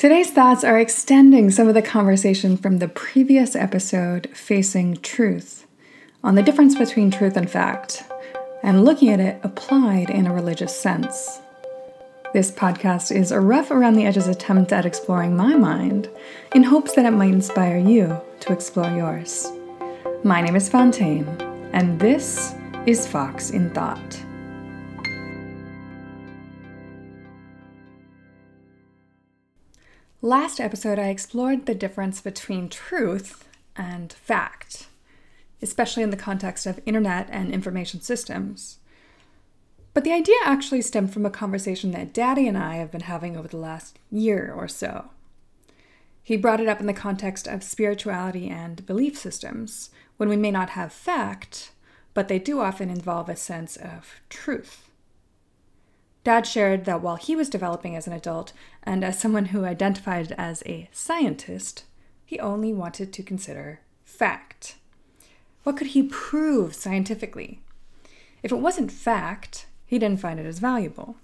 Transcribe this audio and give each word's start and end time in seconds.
Today's 0.00 0.30
thoughts 0.30 0.64
are 0.64 0.78
extending 0.78 1.50
some 1.50 1.68
of 1.68 1.74
the 1.74 1.82
conversation 1.82 2.56
from 2.56 2.78
the 2.78 2.88
previous 2.88 3.54
episode, 3.54 4.30
Facing 4.32 4.96
Truth, 4.96 5.66
on 6.24 6.36
the 6.36 6.42
difference 6.42 6.74
between 6.74 7.10
truth 7.10 7.36
and 7.36 7.50
fact, 7.50 8.04
and 8.62 8.82
looking 8.82 9.10
at 9.10 9.20
it 9.20 9.38
applied 9.42 10.08
in 10.08 10.26
a 10.26 10.32
religious 10.32 10.74
sense. 10.74 11.42
This 12.32 12.50
podcast 12.50 13.14
is 13.14 13.30
a 13.30 13.40
rough 13.40 13.70
around 13.70 13.92
the 13.92 14.06
edges 14.06 14.26
attempt 14.26 14.72
at 14.72 14.86
exploring 14.86 15.36
my 15.36 15.54
mind 15.54 16.08
in 16.54 16.62
hopes 16.62 16.94
that 16.94 17.04
it 17.04 17.10
might 17.10 17.34
inspire 17.34 17.76
you 17.76 18.18
to 18.40 18.54
explore 18.54 18.90
yours. 18.96 19.52
My 20.24 20.40
name 20.40 20.56
is 20.56 20.70
Fontaine, 20.70 21.28
and 21.74 22.00
this 22.00 22.54
is 22.86 23.06
Fox 23.06 23.50
in 23.50 23.68
Thought. 23.74 24.18
Last 30.22 30.60
episode, 30.60 30.98
I 30.98 31.08
explored 31.08 31.64
the 31.64 31.74
difference 31.74 32.20
between 32.20 32.68
truth 32.68 33.48
and 33.74 34.12
fact, 34.12 34.88
especially 35.62 36.02
in 36.02 36.10
the 36.10 36.16
context 36.16 36.66
of 36.66 36.78
internet 36.84 37.26
and 37.30 37.50
information 37.50 38.02
systems. 38.02 38.76
But 39.94 40.04
the 40.04 40.12
idea 40.12 40.36
actually 40.44 40.82
stemmed 40.82 41.14
from 41.14 41.24
a 41.24 41.30
conversation 41.30 41.92
that 41.92 42.12
Daddy 42.12 42.46
and 42.46 42.58
I 42.58 42.76
have 42.76 42.90
been 42.90 43.00
having 43.00 43.34
over 43.34 43.48
the 43.48 43.56
last 43.56 43.98
year 44.10 44.52
or 44.54 44.68
so. 44.68 45.08
He 46.22 46.36
brought 46.36 46.60
it 46.60 46.68
up 46.68 46.80
in 46.80 46.86
the 46.86 46.92
context 46.92 47.48
of 47.48 47.62
spirituality 47.62 48.50
and 48.50 48.84
belief 48.84 49.16
systems, 49.16 49.88
when 50.18 50.28
we 50.28 50.36
may 50.36 50.50
not 50.50 50.70
have 50.70 50.92
fact, 50.92 51.72
but 52.12 52.28
they 52.28 52.38
do 52.38 52.60
often 52.60 52.90
involve 52.90 53.30
a 53.30 53.36
sense 53.36 53.78
of 53.78 54.20
truth. 54.28 54.89
Dad 56.22 56.46
shared 56.46 56.84
that 56.84 57.00
while 57.00 57.16
he 57.16 57.34
was 57.34 57.48
developing 57.48 57.96
as 57.96 58.06
an 58.06 58.12
adult 58.12 58.52
and 58.82 59.02
as 59.02 59.18
someone 59.18 59.46
who 59.46 59.64
identified 59.64 60.32
as 60.36 60.62
a 60.66 60.88
scientist, 60.92 61.84
he 62.24 62.38
only 62.38 62.72
wanted 62.72 63.12
to 63.12 63.22
consider 63.22 63.80
fact. 64.04 64.76
What 65.62 65.76
could 65.76 65.88
he 65.88 66.02
prove 66.02 66.74
scientifically? 66.74 67.60
If 68.42 68.52
it 68.52 68.56
wasn't 68.56 68.92
fact, 68.92 69.66
he 69.86 69.98
didn't 69.98 70.20
find 70.20 70.38
it 70.38 70.46
as 70.46 70.58
valuable. 70.58 71.16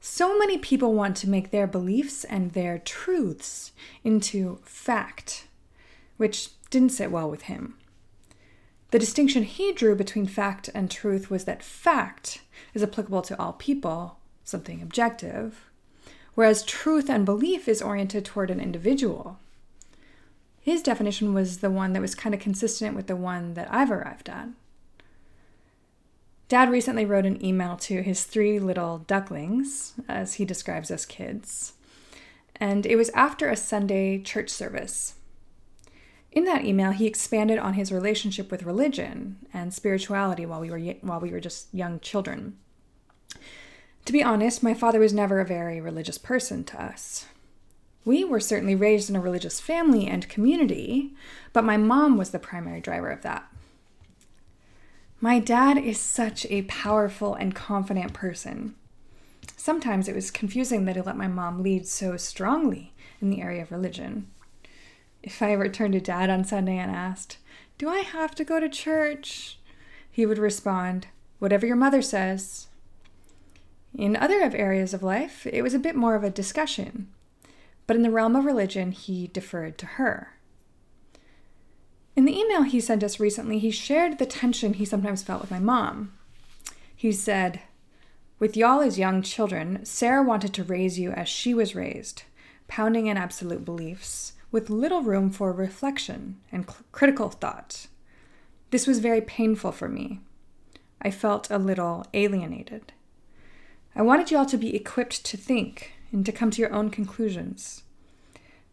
So 0.00 0.38
many 0.38 0.58
people 0.58 0.92
want 0.92 1.16
to 1.18 1.30
make 1.30 1.50
their 1.50 1.66
beliefs 1.66 2.24
and 2.24 2.52
their 2.52 2.78
truths 2.78 3.72
into 4.02 4.58
fact, 4.62 5.46
which 6.16 6.50
didn't 6.70 6.92
sit 6.92 7.10
well 7.10 7.30
with 7.30 7.42
him. 7.42 7.76
The 8.94 9.00
distinction 9.00 9.42
he 9.42 9.72
drew 9.72 9.96
between 9.96 10.28
fact 10.28 10.70
and 10.72 10.88
truth 10.88 11.28
was 11.28 11.46
that 11.46 11.64
fact 11.64 12.42
is 12.74 12.82
applicable 12.84 13.22
to 13.22 13.36
all 13.40 13.54
people, 13.54 14.18
something 14.44 14.80
objective, 14.80 15.64
whereas 16.36 16.62
truth 16.62 17.10
and 17.10 17.24
belief 17.24 17.66
is 17.66 17.82
oriented 17.82 18.24
toward 18.24 18.52
an 18.52 18.60
individual. 18.60 19.40
His 20.60 20.80
definition 20.80 21.34
was 21.34 21.58
the 21.58 21.72
one 21.72 21.92
that 21.92 22.02
was 22.02 22.14
kind 22.14 22.36
of 22.36 22.40
consistent 22.40 22.94
with 22.94 23.08
the 23.08 23.16
one 23.16 23.54
that 23.54 23.66
I've 23.68 23.90
arrived 23.90 24.28
at. 24.28 24.50
Dad 26.48 26.70
recently 26.70 27.04
wrote 27.04 27.26
an 27.26 27.44
email 27.44 27.76
to 27.78 28.00
his 28.00 28.22
three 28.22 28.60
little 28.60 28.98
ducklings, 28.98 29.94
as 30.08 30.34
he 30.34 30.44
describes 30.44 30.92
us 30.92 31.04
kids, 31.04 31.72
and 32.54 32.86
it 32.86 32.94
was 32.94 33.10
after 33.10 33.48
a 33.48 33.56
Sunday 33.56 34.22
church 34.22 34.50
service. 34.50 35.16
In 36.34 36.44
that 36.46 36.64
email, 36.64 36.90
he 36.90 37.06
expanded 37.06 37.58
on 37.58 37.74
his 37.74 37.92
relationship 37.92 38.50
with 38.50 38.64
religion 38.64 39.36
and 39.54 39.72
spirituality 39.72 40.44
while 40.44 40.60
we 40.60 40.68
were 40.68 40.80
while 41.00 41.20
we 41.20 41.30
were 41.30 41.40
just 41.40 41.72
young 41.72 42.00
children. 42.00 42.58
To 44.04 44.12
be 44.12 44.22
honest, 44.22 44.62
my 44.62 44.74
father 44.74 44.98
was 44.98 45.14
never 45.14 45.40
a 45.40 45.46
very 45.46 45.80
religious 45.80 46.18
person 46.18 46.64
to 46.64 46.82
us. 46.82 47.26
We 48.04 48.24
were 48.24 48.40
certainly 48.40 48.74
raised 48.74 49.08
in 49.08 49.16
a 49.16 49.20
religious 49.20 49.60
family 49.60 50.08
and 50.08 50.28
community, 50.28 51.14
but 51.52 51.64
my 51.64 51.76
mom 51.76 52.18
was 52.18 52.30
the 52.30 52.38
primary 52.38 52.80
driver 52.80 53.10
of 53.10 53.22
that. 53.22 53.46
My 55.20 55.38
dad 55.38 55.78
is 55.78 55.98
such 55.98 56.44
a 56.50 56.62
powerful 56.62 57.34
and 57.34 57.54
confident 57.54 58.12
person. 58.12 58.74
Sometimes 59.56 60.08
it 60.08 60.14
was 60.14 60.30
confusing 60.30 60.84
that 60.84 60.96
he 60.96 61.02
let 61.02 61.16
my 61.16 61.28
mom 61.28 61.62
lead 61.62 61.86
so 61.86 62.16
strongly 62.18 62.92
in 63.22 63.30
the 63.30 63.40
area 63.40 63.62
of 63.62 63.70
religion 63.72 64.26
if 65.24 65.40
I 65.40 65.52
ever 65.52 65.68
turned 65.68 65.94
to 65.94 66.00
dad 66.00 66.28
on 66.28 66.44
Sunday 66.44 66.76
and 66.76 66.94
asked, 66.94 67.38
Do 67.78 67.88
I 67.88 68.00
have 68.00 68.34
to 68.34 68.44
go 68.44 68.60
to 68.60 68.68
church? 68.68 69.58
He 70.10 70.26
would 70.26 70.38
respond, 70.38 71.08
Whatever 71.38 71.66
your 71.66 71.76
mother 71.76 72.02
says. 72.02 72.68
In 73.96 74.16
other 74.16 74.40
areas 74.40 74.92
of 74.92 75.02
life, 75.02 75.46
it 75.46 75.62
was 75.62 75.72
a 75.72 75.78
bit 75.78 75.96
more 75.96 76.14
of 76.14 76.24
a 76.24 76.30
discussion, 76.30 77.08
but 77.86 77.96
in 77.96 78.02
the 78.02 78.10
realm 78.10 78.36
of 78.36 78.44
religion, 78.44 78.92
he 78.92 79.28
deferred 79.28 79.78
to 79.78 79.86
her. 79.86 80.34
In 82.16 82.26
the 82.26 82.38
email 82.38 82.62
he 82.62 82.80
sent 82.80 83.02
us 83.02 83.18
recently, 83.18 83.58
he 83.58 83.70
shared 83.70 84.18
the 84.18 84.26
tension 84.26 84.74
he 84.74 84.84
sometimes 84.84 85.22
felt 85.22 85.40
with 85.40 85.50
my 85.50 85.58
mom. 85.58 86.12
He 86.94 87.12
said, 87.12 87.60
With 88.38 88.56
y'all 88.56 88.80
as 88.80 88.98
young 88.98 89.22
children, 89.22 89.84
Sarah 89.84 90.22
wanted 90.22 90.52
to 90.54 90.64
raise 90.64 90.98
you 90.98 91.12
as 91.12 91.28
she 91.28 91.54
was 91.54 91.74
raised, 91.74 92.24
pounding 92.68 93.06
in 93.06 93.16
absolute 93.16 93.64
beliefs, 93.64 94.34
with 94.54 94.70
little 94.70 95.02
room 95.02 95.32
for 95.32 95.52
reflection 95.52 96.36
and 96.52 96.64
cl- 96.64 96.84
critical 96.92 97.28
thought. 97.28 97.88
This 98.70 98.86
was 98.86 99.00
very 99.00 99.20
painful 99.20 99.72
for 99.72 99.88
me. 99.88 100.20
I 101.02 101.10
felt 101.10 101.50
a 101.50 101.58
little 101.58 102.06
alienated. 102.14 102.92
I 103.96 104.02
wanted 104.02 104.30
you 104.30 104.38
all 104.38 104.46
to 104.46 104.56
be 104.56 104.76
equipped 104.76 105.24
to 105.24 105.36
think 105.36 105.94
and 106.12 106.24
to 106.24 106.30
come 106.30 106.52
to 106.52 106.60
your 106.60 106.72
own 106.72 106.90
conclusions. 106.90 107.82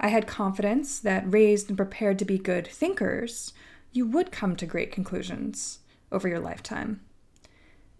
I 0.00 0.08
had 0.08 0.26
confidence 0.26 0.98
that, 0.98 1.32
raised 1.32 1.68
and 1.68 1.76
prepared 1.76 2.18
to 2.18 2.24
be 2.24 2.38
good 2.38 2.66
thinkers, 2.66 3.52
you 3.92 4.04
would 4.04 4.32
come 4.32 4.56
to 4.56 4.66
great 4.66 4.90
conclusions 4.90 5.78
over 6.10 6.26
your 6.26 6.40
lifetime. 6.40 7.02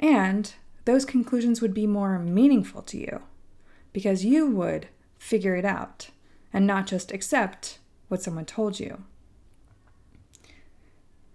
And 0.01 0.53
those 0.85 1.05
conclusions 1.05 1.63
would 1.63 1.75
be 1.75 1.87
more 1.87 2.19
meaningful 2.19 2.83
to 2.83 2.99
you 2.99 3.23
because 3.93 4.25
you 4.25 4.49
would 4.51 4.89
figure 5.17 5.55
it 5.55 5.65
out 5.65 6.11
and 6.53 6.67
not 6.67 6.87
just 6.87 7.13
accept 7.13 7.79
what 8.09 8.23
someone 8.23 8.45
told 8.45 8.81
you. 8.81 9.05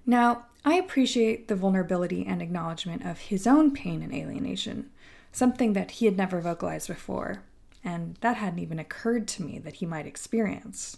Now, 0.05 0.45
I 0.65 0.75
appreciate 0.75 1.47
the 1.47 1.55
vulnerability 1.55 2.25
and 2.25 2.41
acknowledgement 2.41 3.05
of 3.05 3.19
his 3.19 3.45
own 3.45 3.71
pain 3.71 4.01
and 4.01 4.13
alienation, 4.13 4.89
something 5.31 5.73
that 5.73 5.91
he 5.91 6.05
had 6.05 6.17
never 6.17 6.41
vocalized 6.41 6.87
before, 6.87 7.43
and 7.83 8.17
that 8.21 8.37
hadn't 8.37 8.59
even 8.59 8.79
occurred 8.79 9.27
to 9.29 9.43
me 9.43 9.59
that 9.59 9.75
he 9.75 9.85
might 9.85 10.07
experience. 10.07 10.97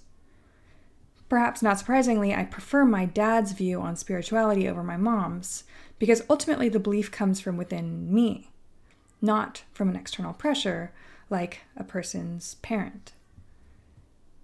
Perhaps 1.27 1.63
not 1.63 1.79
surprisingly, 1.79 2.33
I 2.33 2.43
prefer 2.45 2.85
my 2.85 3.05
dad's 3.05 3.53
view 3.53 3.81
on 3.81 3.95
spirituality 3.95 4.67
over 4.67 4.83
my 4.83 4.97
mom's, 4.97 5.63
because 5.97 6.21
ultimately 6.29 6.69
the 6.69 6.79
belief 6.79 7.11
comes 7.11 7.39
from 7.39 7.57
within 7.57 8.13
me, 8.13 8.51
not 9.21 9.63
from 9.73 9.89
an 9.89 9.95
external 9.95 10.33
pressure 10.33 10.91
like 11.29 11.61
a 11.75 11.83
person's 11.83 12.55
parent. 12.55 13.13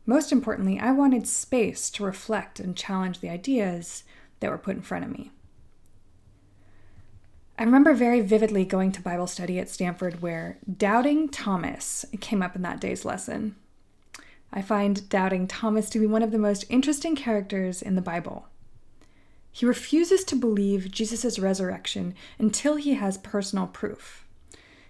Most 0.05 0.31
importantly, 0.31 0.79
I 0.79 0.91
wanted 0.91 1.27
space 1.27 1.89
to 1.91 2.03
reflect 2.03 2.59
and 2.59 2.75
challenge 2.75 3.19
the 3.19 3.29
ideas 3.29 4.03
that 4.39 4.49
were 4.49 4.57
put 4.57 4.75
in 4.75 4.81
front 4.81 5.05
of 5.05 5.11
me. 5.11 5.31
I 7.57 7.63
remember 7.63 7.93
very 7.93 8.21
vividly 8.21 8.65
going 8.65 8.91
to 8.93 9.01
Bible 9.01 9.27
study 9.27 9.59
at 9.59 9.69
Stanford 9.69 10.21
where 10.21 10.57
doubting 10.77 11.29
Thomas 11.29 12.05
came 12.19 12.41
up 12.41 12.55
in 12.55 12.63
that 12.63 12.81
day's 12.81 13.05
lesson. 13.05 13.55
I 14.51 14.61
find 14.63 15.07
doubting 15.09 15.47
Thomas 15.47 15.89
to 15.91 15.99
be 15.99 16.07
one 16.07 16.23
of 16.23 16.31
the 16.31 16.39
most 16.39 16.65
interesting 16.69 17.15
characters 17.15 17.81
in 17.81 17.95
the 17.95 18.01
Bible. 18.01 18.47
He 19.51 19.65
refuses 19.65 20.23
to 20.25 20.35
believe 20.35 20.91
Jesus' 20.91 21.37
resurrection 21.37 22.15
until 22.39 22.77
he 22.77 22.95
has 22.95 23.17
personal 23.17 23.67
proof, 23.67 24.25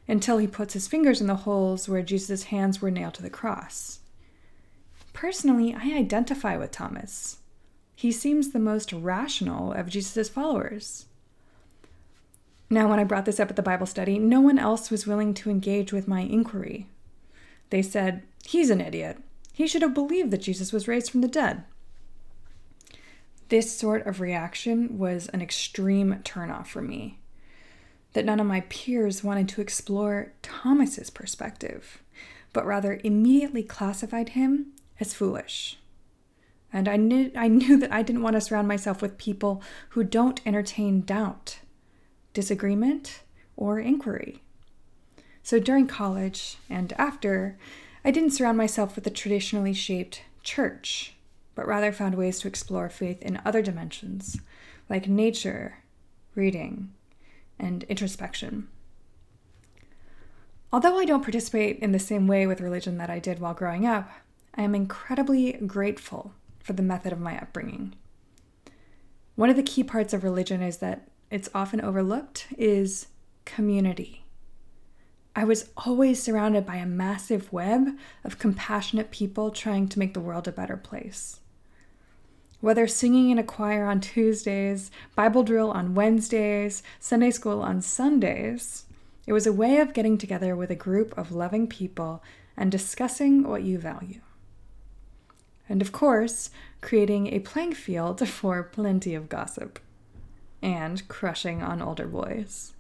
until 0.08 0.38
he 0.38 0.48
puts 0.48 0.74
his 0.74 0.88
fingers 0.88 1.20
in 1.20 1.28
the 1.28 1.36
holes 1.36 1.90
where 1.90 2.04
Jesus' 2.04 2.44
hands 2.44 2.82
were 2.82 2.92
nailed 2.92 3.16
to 3.16 3.22
the 3.22 3.30
cross. 3.30 4.01
Personally, 5.14 5.76
I 5.76 5.98
identify 5.98 6.58
with 6.58 6.72
Thomas. 6.72 7.38
He 7.96 8.12
seems 8.12 8.50
the 8.50 8.60
most 8.60 8.94
rational 8.94 9.74
of 9.74 9.90
Jesus' 9.90 10.30
followers. 10.30 11.06
Now, 12.70 12.90
when 12.90 13.00
I 13.00 13.04
brought 13.04 13.26
this 13.26 13.40
up 13.40 13.50
at 13.50 13.58
the 13.58 13.62
Bible 13.62 13.86
study, 13.86 14.18
no 14.18 14.40
one 14.40 14.58
else 14.58 14.90
was 14.90 15.06
willing 15.06 15.34
to 15.36 15.50
engage 15.50 15.92
with 15.92 16.08
my 16.08 16.22
inquiry. 16.22 16.88
They 17.70 17.82
said, 17.82 18.24
He's 18.46 18.70
an 18.70 18.82
idiot. 18.82 19.18
He 19.54 19.68
should 19.68 19.82
have 19.82 19.94
believed 19.94 20.32
that 20.32 20.42
Jesus 20.42 20.72
was 20.72 20.88
raised 20.88 21.12
from 21.12 21.22
the 21.22 21.28
dead. 21.28 21.64
This 23.50 23.78
sort 23.78 24.08
of 24.08 24.22
reaction 24.22 24.98
was 24.98 25.28
an 25.28 25.42
extreme 25.42 26.22
turnoff 26.24 26.68
for 26.68 26.82
me. 26.82 27.20
That 28.14 28.26
none 28.26 28.40
of 28.40 28.48
my 28.48 28.62
peers 28.62 29.24
wanted 29.24 29.50
to 29.50 29.62
explore 29.62 30.32
Thomas's 30.42 31.10
perspective, 31.10 32.02
but 32.54 32.66
rather 32.66 33.02
immediately 33.04 33.64
classified 33.64 34.30
him 34.30 34.68
as 35.02 35.14
foolish. 35.14 35.78
And 36.72 36.88
I 36.88 36.96
knew, 36.96 37.32
I 37.36 37.50
knew 37.50 37.78
that 37.78 37.92
I 37.92 38.02
didn't 38.02 38.22
want 38.22 38.36
to 38.36 38.42
surround 38.42 38.68
myself 38.68 39.02
with 39.02 39.18
people 39.18 39.62
who 39.90 40.06
don't 40.06 40.40
entertain 40.46 41.02
doubt, 41.02 41.60
disagreement, 42.34 43.24
or 43.58 43.80
inquiry. 43.80 44.42
So 45.44 45.60
during 45.60 45.88
college 45.88 46.58
and 46.70 46.94
after, 46.94 47.58
I 48.06 48.12
didn't 48.12 48.32
surround 48.32 48.58
myself 48.58 48.96
with 48.96 49.04
the 49.04 49.10
traditionally 49.10 49.74
shaped 49.74 50.22
church, 50.44 51.16
but 51.56 51.68
rather 51.68 51.92
found 51.92 52.16
ways 52.16 52.40
to 52.40 52.48
explore 52.48 52.90
faith 52.90 53.22
in 53.22 53.42
other 53.44 53.62
dimensions, 53.62 54.40
like 54.90 55.10
nature, 55.10 55.80
reading, 56.36 56.94
and 57.60 57.84
introspection. 57.84 58.70
Although 60.72 60.98
I 60.98 61.06
don't 61.06 61.24
participate 61.24 61.80
in 61.80 61.92
the 61.92 62.00
same 62.00 62.28
way 62.28 62.48
with 62.48 62.62
religion 62.62 62.98
that 62.98 63.10
I 63.10 63.20
did 63.20 63.40
while 63.40 63.54
growing 63.54 63.86
up, 63.86 64.10
I 64.56 64.64
am 64.64 64.76
incredibly 64.76 65.54
grateful 65.54 66.34
for 66.60 66.74
the 66.74 66.84
method 66.84 67.14
of 67.14 67.20
my 67.20 67.38
upbringing. 67.38 67.94
One 69.36 69.50
of 69.50 69.56
the 69.56 69.64
key 69.64 69.84
parts 69.84 70.14
of 70.14 70.24
religion 70.24 70.62
is 70.62 70.78
that 70.78 71.08
it's 71.30 71.50
often 71.56 71.82
overlooked 71.82 72.48
is 72.58 73.08
community. 73.46 74.26
I 75.34 75.46
was 75.46 75.70
always 75.78 76.22
surrounded 76.22 76.66
by 76.66 76.76
a 76.76 76.86
massive 76.86 77.52
web 77.54 77.98
of 78.26 78.38
compassionate 78.38 79.12
people 79.12 79.50
trying 79.50 79.88
to 79.88 80.00
make 80.00 80.14
the 80.14 80.20
world 80.20 80.48
a 80.48 80.52
better 80.52 80.76
place. 80.76 81.40
Whether 82.60 82.86
singing 82.86 83.30
in 83.30 83.40
a 83.40 83.44
choir 83.44 83.86
on 83.86 84.02
Tuesdays, 84.02 84.92
Bible 85.16 85.44
drill 85.44 85.72
on 85.72 85.96
Wednesdays, 85.96 86.84
Sunday 87.00 87.32
school 87.32 87.62
on 87.62 87.82
Sundays, 87.82 88.86
it 89.26 89.34
was 89.34 89.48
a 89.48 89.54
way 89.54 89.78
of 89.78 89.94
getting 89.94 90.18
together 90.18 90.56
with 90.56 90.70
a 90.70 90.76
group 90.76 91.18
of 91.18 91.32
loving 91.32 91.66
people 91.66 92.22
and 92.58 92.70
discussing 92.70 93.48
what 93.48 93.64
you 93.64 93.80
value. 93.80 94.20
And 95.72 95.82
of 95.82 95.94
course, 95.94 96.50
creating 96.82 97.28
a 97.28 97.40
playing 97.40 97.76
field 97.76 98.28
for 98.28 98.62
plenty 98.62 99.16
of 99.16 99.30
gossip 99.30 99.80
and 100.62 101.08
crushing 101.08 101.64
on 101.64 101.82
older 101.82 102.08
boys. 102.08 102.74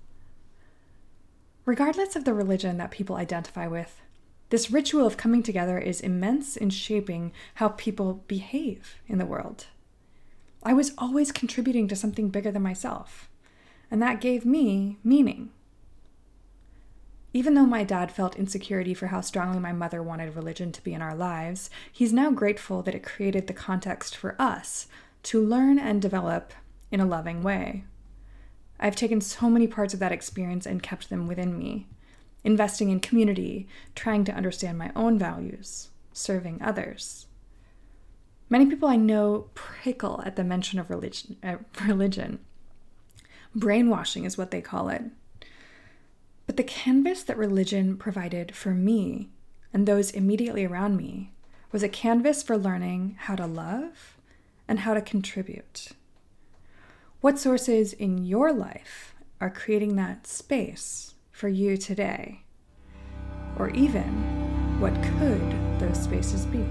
Regardless 1.66 2.18
of 2.18 2.26
the 2.26 2.34
religion 2.34 2.76
that 2.78 2.92
people 2.92 3.16
identify 3.16 3.66
with, 3.66 4.02
this 4.50 4.70
ritual 4.70 5.08
of 5.08 5.16
coming 5.16 5.42
together 5.42 5.80
is 5.80 6.02
immense 6.02 6.58
in 6.58 6.70
shaping 6.70 7.32
how 7.56 7.70
people 7.70 8.26
behave 8.28 8.96
in 9.08 9.20
the 9.20 9.26
world. 9.26 9.68
I 10.62 10.74
was 10.74 10.92
always 10.98 11.32
contributing 11.32 11.88
to 11.88 11.96
something 11.96 12.28
bigger 12.28 12.52
than 12.52 12.62
myself, 12.62 13.30
and 13.90 14.02
that 14.02 14.20
gave 14.20 14.46
me 14.46 14.98
meaning. 15.02 15.52
Even 17.33 17.54
though 17.54 17.66
my 17.66 17.83
dad 17.83 18.12
felt 18.12 18.36
insecurity 18.36 18.94
for 18.94 19.07
how 19.07 19.22
strongly 19.22 19.60
my 19.60 19.72
mother 19.72 20.04
wanted 20.04 20.36
religion 20.36 20.72
to 20.74 20.83
be 20.83 20.94
in 20.94 21.01
our 21.01 21.16
lives, 21.16 21.69
he's 21.92 22.12
now 22.12 22.30
grateful 22.30 22.81
that 22.81 22.95
it 22.95 23.04
created 23.04 23.48
the 23.48 23.54
context 23.54 24.16
for 24.16 24.36
us 24.39 24.88
to 25.24 25.42
learn 25.42 25.80
and 25.80 26.01
develop 26.01 26.54
in 26.92 27.00
a 27.00 27.06
loving 27.06 27.42
way. 27.42 27.86
I've 28.80 28.95
taken 28.95 29.22
so 29.22 29.50
many 29.50 29.68
parts 29.68 29.94
of 29.94 30.00
that 30.00 30.12
experience 30.12 30.66
and 30.66 30.83
kept 30.83 31.10
them 31.10 31.28
within 31.28 31.57
me, 31.57 31.88
investing 32.44 32.89
in 32.89 33.00
community, 33.00 33.68
trying 33.95 34.25
to 34.25 34.33
understand 34.33 34.78
my 34.78 34.92
own 34.95 35.18
values, 35.18 35.89
serving 36.12 36.62
others. 36.62 37.28
Many 38.50 38.66
people 38.66 38.89
I 38.89 38.98
know 38.98 39.50
prickle 39.54 40.22
at 40.25 40.36
the 40.36 40.44
mention 40.44 40.80
of 40.80 40.89
religion. 40.89 41.38
Uh, 41.42 41.57
religion. 41.86 42.39
Brainwashing 43.56 44.25
is 44.25 44.38
what 44.38 44.51
they 44.51 44.62
call 44.62 44.89
it. 44.89 45.04
But 46.51 46.57
the 46.57 46.63
canvas 46.63 47.24
that 47.24 47.38
religion 47.38 47.95
provided 47.95 48.53
for 48.53 48.71
me 48.71 49.30
and 49.74 49.88
those 49.88 50.12
immediately 50.12 50.65
around 50.65 50.98
me 50.98 51.31
was 51.71 51.81
a 51.81 51.88
canvas 51.88 52.44
for 52.44 52.57
learning 52.57 53.15
how 53.19 53.38
to 53.38 53.45
love 53.45 54.18
and 54.68 54.80
how 54.80 54.94
to 54.94 55.00
contribute. 55.00 55.94
What 57.21 57.39
sources 57.39 57.94
in 57.94 58.25
your 58.25 58.51
life 58.51 59.15
are 59.39 59.50
creating 59.50 59.95
that 59.95 60.27
space 60.27 61.13
for 61.31 61.48
you 61.48 61.77
today? 61.77 62.44
Or 63.57 63.69
even, 63.69 64.81
what 64.81 64.94
could 65.01 65.80
those 65.80 66.04
spaces 66.04 66.45
be? 66.47 66.68